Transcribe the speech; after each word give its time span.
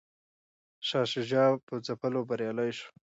شاه 0.87 1.07
شجاع 1.13 1.49
په 1.65 1.73
ځپلو 1.85 2.21
بریالی 2.29 2.69
شو. 2.77 2.87